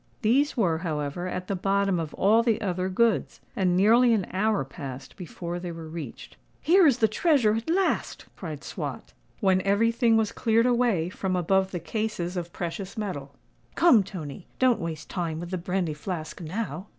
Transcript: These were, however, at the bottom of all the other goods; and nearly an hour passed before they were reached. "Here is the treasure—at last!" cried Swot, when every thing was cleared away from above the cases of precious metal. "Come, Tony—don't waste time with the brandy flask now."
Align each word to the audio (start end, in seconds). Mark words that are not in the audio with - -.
These 0.23 0.57
were, 0.57 0.79
however, 0.79 1.27
at 1.27 1.45
the 1.45 1.55
bottom 1.55 1.99
of 1.99 2.15
all 2.15 2.41
the 2.41 2.59
other 2.59 2.89
goods; 2.89 3.39
and 3.55 3.77
nearly 3.77 4.13
an 4.15 4.25
hour 4.33 4.65
passed 4.65 5.15
before 5.15 5.59
they 5.59 5.71
were 5.71 5.87
reached. 5.87 6.37
"Here 6.59 6.87
is 6.87 6.97
the 6.97 7.07
treasure—at 7.07 7.69
last!" 7.69 8.25
cried 8.35 8.63
Swot, 8.63 9.13
when 9.41 9.61
every 9.61 9.91
thing 9.91 10.17
was 10.17 10.31
cleared 10.31 10.65
away 10.65 11.09
from 11.09 11.35
above 11.35 11.69
the 11.69 11.79
cases 11.79 12.35
of 12.35 12.51
precious 12.51 12.97
metal. 12.97 13.35
"Come, 13.75 14.01
Tony—don't 14.01 14.79
waste 14.79 15.07
time 15.07 15.39
with 15.39 15.51
the 15.51 15.59
brandy 15.59 15.93
flask 15.93 16.41
now." 16.41 16.87